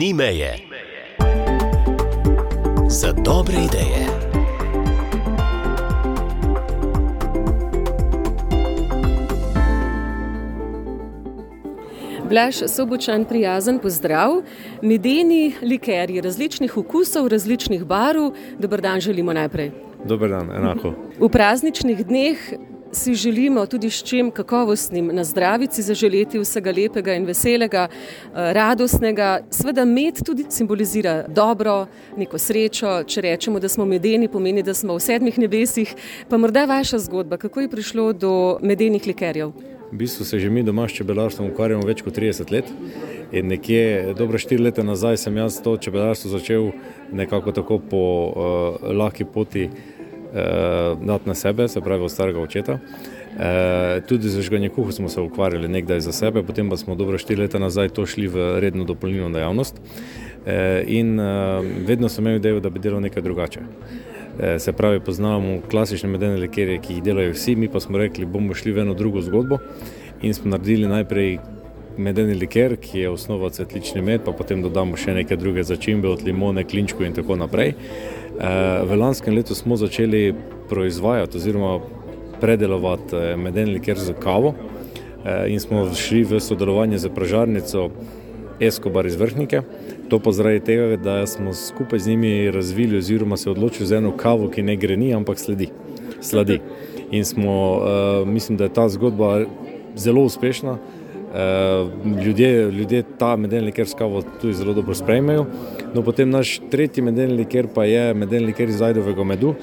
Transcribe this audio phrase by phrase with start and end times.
[0.00, 0.56] ni meje.
[2.88, 4.06] Za dobre ideje.
[12.28, 14.40] Blaž Sobočan, prijazen pozdrav.
[14.82, 18.32] Medeni likerji različnih okusov, različnih barv.
[18.58, 19.70] Dober dan želimo najprej.
[20.04, 20.94] Dober dan, enako.
[21.18, 22.38] V prazničnih dneh
[22.92, 29.40] si želimo tudi s čim kakovostnim na zdravici zaželeti vsega lepega in veselega, eh, radostnega.
[29.50, 31.86] Sveda med tudi simbolizira dobro,
[32.16, 33.02] neko srečo.
[33.06, 35.94] Če rečemo, da smo medeni, pomeni, da smo v sedmih nebesih.
[36.28, 39.52] Pa morda vaša zgodba, kako je prišlo do medenih likerjev?
[39.92, 42.64] V bistvu se že mi doma s čebelarstvom ukvarjamo več kot 30 let.
[43.32, 46.70] In nekje dobro štiri leta nazaj sem jaz to čebelarstvo začel
[47.12, 49.68] nekako tako po uh, lahki poti
[50.32, 52.72] uh, dati na sebe, se pravi od starega očeta.
[52.72, 57.18] Uh, tudi za žganje kuhu smo se ukvarjali nekdaj za sebe, potem pa smo dobro
[57.18, 59.76] štiri leta nazaj to šli v redno dopolnilno dejavnost.
[59.76, 60.52] Uh,
[60.86, 63.60] in uh, vedno sem imel idejo, da bi delal nekaj drugače.
[64.58, 68.54] Se pravi, poznamo klasične medene likerje, ki jih delajo vsi, mi pa smo rekli, bomo
[68.54, 69.58] šli v eno drugo zgodbo
[70.22, 71.38] in smo naredili najprej
[72.00, 76.22] medeni liker, ki je osnova cvetlični med, pa potem dodamo še neke druge začimbe od
[76.24, 77.74] limone, klinčku in tako naprej.
[78.84, 80.34] V lanskem letu smo začeli
[80.68, 81.80] proizvajati oziroma
[82.40, 84.54] predelovati medeni liker za kavo
[85.48, 87.90] in smo šli v sodelovanje z pražarnico
[88.60, 89.62] Escobar iz Vrhnike.
[90.08, 94.16] To pa zaradi tega, da smo skupaj z njimi razvili oziroma se odločili za eno
[94.16, 95.68] kavo, ki ne greni, ampak sledi.
[96.20, 96.60] sledi.
[97.16, 97.80] In smo,
[98.26, 99.44] mislim, da je ta zgodba
[99.96, 100.78] zelo uspešna.
[101.30, 105.44] Uh, ljudje, ljudje ta medeljni liker s kavo tudi zelo dobro sprejmejo.
[105.94, 109.54] No, potem naš tretji medeljni liker pa je medeljni liker iz ajdovega medu.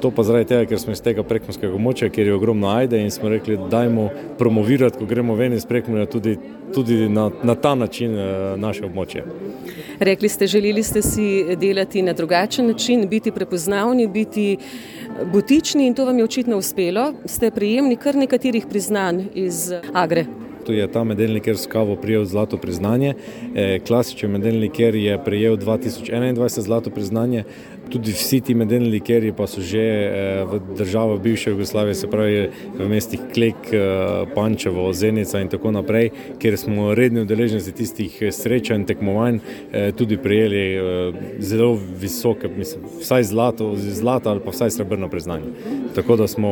[0.00, 3.10] To pa zaradi tega, ker smo iz tega prekomorskega območja, kjer je ogromno ajde in
[3.10, 6.36] smo rekli, dajmo promovirati, ko gremo ven iz prekomorja, tudi,
[6.74, 9.24] tudi na, na ta način uh, naše območje.
[9.98, 14.56] Rekli ste, želeli ste si delati na drugačen način, biti prepoznavni, biti
[15.32, 17.12] butični in to vam je očitno uspelo.
[17.24, 20.45] Ste prijemni kar nekaterih priznanj iz Agre.
[20.66, 23.14] Tu je ta medeljni ker s kavo prijel zlato priznanje.
[23.86, 27.44] Klasičen medeljni ker je prijel 2021 zlato priznanje.
[27.90, 29.84] Tudi vsi ti medeljni likerji pa so že
[30.50, 33.70] v državah bivše Jugoslavije, se pravi v mestih Klek,
[34.34, 36.10] Pančevo, Zenica in tako naprej,
[36.42, 39.38] kjer smo redni udeleženci tistih srečanj, tekmovanj,
[39.96, 40.64] tudi prijeli
[41.38, 45.54] zelo visoke, mislim, vsaj zlato, zlato ali pa vsaj srebrno priznanje.
[45.94, 46.50] Tako da smo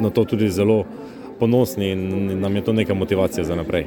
[0.00, 0.84] na to tudi zelo
[1.40, 3.86] ponosni in nam je to neka motivacija za naprej.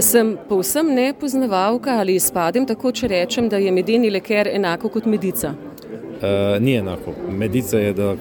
[0.00, 5.54] Sem povsem nepoznavalka ali izpadem tako, če rečem, da je medeni leker enako kot medica?
[5.54, 7.14] Uh, ni enako.
[7.30, 8.14] Medica je, da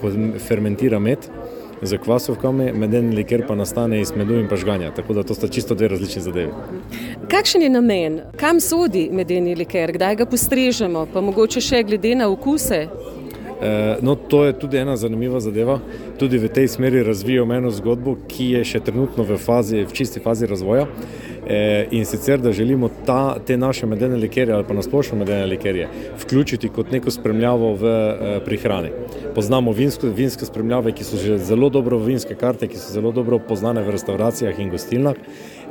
[0.47, 1.29] fermentira med
[1.81, 4.91] z kvasovkami, medeni leker pa nastane iz medu in pažganja.
[4.95, 6.51] Tako da to sta čisto dve različni zadevi.
[7.31, 8.19] Kakšen je namen?
[8.39, 9.91] Kam sodi medeni leker?
[9.91, 11.07] Kdaj ga postrežemo?
[11.13, 12.85] Pa mogoče še glede na okuse?
[14.01, 15.79] No, to je tudi ena zanimiva zadeva.
[16.23, 20.21] Tudi v tej smeri razvijamo eno zgodbo, ki je še trenutno v, fazi, v čisti
[20.23, 20.85] fazi razvoja.
[21.91, 25.89] In sicer, da želimo ta, te naše medene likerje ali pa nasplošno medene likerje
[26.23, 27.91] vključiti kot neko spremljavo v
[28.45, 28.93] prihrani.
[29.35, 33.41] Poznamo vinsko, vinske spremljave, ki so že zelo dobro vinske karte, ki so zelo dobro
[33.43, 35.19] poznane v restauracijah in gostilnah.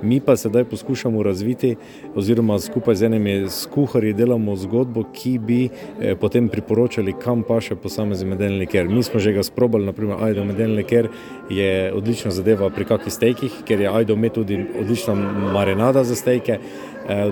[0.02, 1.76] Mi pa sedaj poskušamo razviti,
[2.14, 7.76] oziroma skupaj z enimi skuharji delamo zgodbo, ki bi eh, potem priporočali, kam pa še
[7.78, 8.88] posamezni medeni liker.
[8.88, 11.08] Mi smo že ga sprobali, naprimer, ajdo medeni liker
[11.50, 15.14] je odlična zadeva pri kakih stejkih, ker je ajdo med tudi odlična
[15.52, 16.58] marinada za stejke.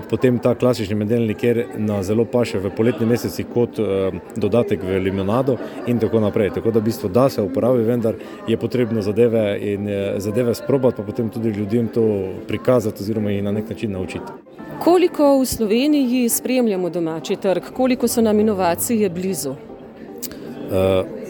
[0.09, 3.79] Potem ta klasični medeni liker na zelo paše v poletni meseci kot
[4.35, 5.57] dodatek v limonado
[5.87, 6.51] in tako naprej.
[6.55, 8.15] Tako da v bistvu da se uporabi, vendar
[8.47, 13.51] je potrebno zadeve in zadeve sprobati, pa potem tudi ljudem to prikazati oziroma jih na
[13.51, 14.31] nek način naučiti.
[14.83, 19.51] Koliko v Sloveniji spremljamo domači trg, koliko so nam inovacije blizu?
[20.71, 21.20] Uh,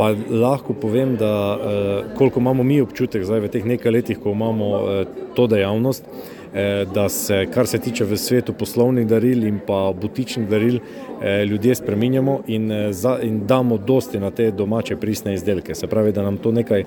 [0.00, 4.32] Pa lahko povem, da uh, koliko imamo mi občutek zdaj v teh nekaj letih, ko
[4.32, 5.00] imamo uh,
[5.36, 10.48] to dejavnost, uh, da se, kar se tiče v svetu poslovnih daril in pa butičnih
[10.48, 15.76] daril, uh, ljudje spreminjamo in, uh, za, in damo dosti na te domače pristne izdelke.
[15.76, 16.84] Se pravi, da nam to nekaj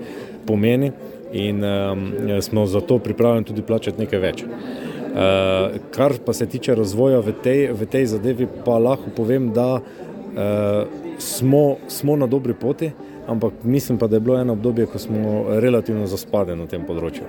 [0.47, 0.91] pomeni
[1.33, 2.09] in um,
[2.41, 4.43] smo zato pripravljeni tudi plačati nekaj več.
[4.43, 9.75] Uh, kar pa se tiče razvoja v tej, v tej zadevi, pa lahko povem, da
[9.77, 12.91] uh, smo, smo na dobri poti,
[13.27, 17.23] ampak mislim pa, da je bilo eno obdobje, ko smo relativno zaspadeni na tem področju.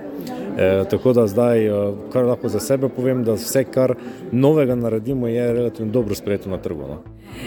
[0.57, 1.79] E, tako da zdaj, e,
[2.13, 3.95] kar lahko za sebe povem, da vse, kar
[4.31, 6.87] novega naredimo, je relativno dobro sprejeto na trgu.
[6.87, 6.99] No.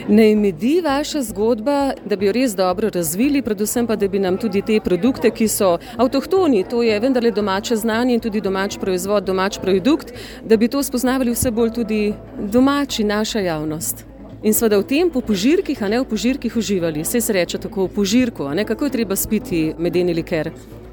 [0.09, 4.37] Ne imedi vaša zgodba, da bi jo res dobro razvili, predvsem pa, da bi nam
[4.37, 9.25] tudi te produkte, ki so avtohtoni, to je vendarle domače znanje in tudi domač proizvod,
[9.25, 10.13] domač produkt,
[10.45, 12.03] da bi to spoznavali vse bolj tudi
[12.39, 14.08] domači, naša javnost.
[14.43, 17.03] In seveda v tem po požirkih, a ne v požirkih uživali.
[17.03, 20.53] Vse se reče tako v požirku, a ne kako je treba spiti medeni liker.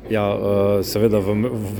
[0.09, 1.79] Ja, eh, seveda v, v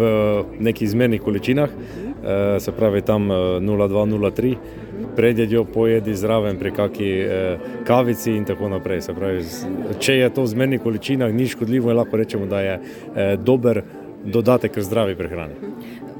[0.61, 3.29] nekih izmernih količinah, eh, se pravi tam
[3.61, 4.57] 0,2-0,3, eh,
[5.15, 7.11] predjedjo pojedi zraven pri kakšni
[7.85, 9.01] kavici in tako naprej.
[9.15, 9.41] Pravi,
[9.99, 12.79] če je to v izmernih količinah, ni škodljivo in lahko rečemo, da je
[13.37, 13.81] dober
[14.25, 15.55] dodatek k zdravi prehrani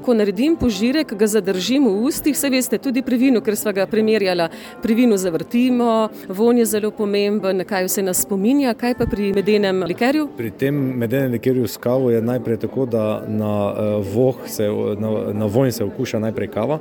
[0.06, 3.88] ko naredim požirek, ga zadržim v ustih, vse veste, tudi pri vinu, ker smo ga
[3.90, 4.46] primerjali.
[4.82, 9.82] Pri vinu zavrtimo, von je zelo pomemben, kaj vse nas spominja, kaj pa pri medenem
[9.90, 10.28] likerju?
[10.36, 13.52] Pri tem medenem likerju s kavo je najprej tako, da na,
[13.98, 14.68] uh, se,
[14.98, 16.78] na, na vonj se okuša najprej kava,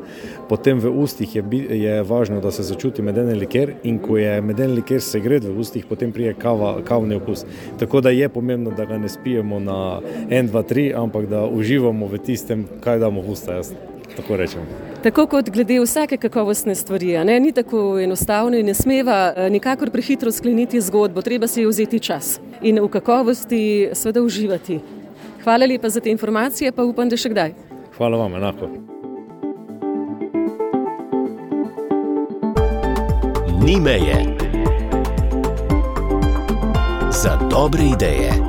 [0.49, 1.43] potem v ustih je,
[1.79, 5.85] je važno, da se začuti medeni liker in ko je medeni liker segret v ustih,
[5.89, 7.45] potem prije kava, kavni okus.
[7.79, 9.79] Tako da je pomembno, da ga ne spijemo na
[10.29, 13.53] 1, 2, 3, ampak da uživamo v tistem, kaj damo v usta.
[13.53, 13.73] Jaz.
[14.15, 14.37] Tako,
[15.03, 17.39] tako kot glede vsake kakovostne stvari, ne?
[17.39, 22.39] ni tako enostavno in ne smeva eh, nikakor prehitro skleniti zgodbo, treba si vzeti čas
[22.61, 24.79] in v kakovosti seveda uživati.
[25.43, 27.53] Hvala lepa za te informacije, pa upam, da še kdaj.
[27.97, 28.69] Hvala vam, enako.
[33.65, 34.21] Ni meje
[37.11, 38.44] za dobre ideje.